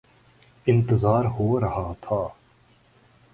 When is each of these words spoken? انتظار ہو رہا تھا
انتظار 0.67 1.25
ہو 1.25 1.59
رہا 1.59 1.93
تھا 2.01 2.21